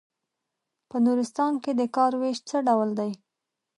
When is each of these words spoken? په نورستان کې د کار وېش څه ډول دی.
په 0.89 0.97
نورستان 1.05 1.53
کې 1.63 1.71
د 1.79 1.81
کار 1.95 2.11
وېش 2.21 2.39
څه 2.49 2.57
ډول 2.67 2.89
دی. 2.99 3.11